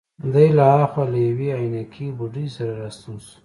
دی 0.33 0.47
له 0.57 0.65
هاخوا 0.73 1.03
له 1.11 1.19
یوې 1.27 1.49
عینکې 1.59 2.07
بوډۍ 2.17 2.47
سره 2.55 2.71
راستون 2.81 3.15
شو. 3.25 3.35